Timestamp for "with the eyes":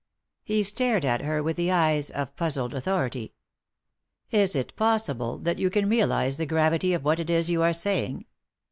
1.43-2.09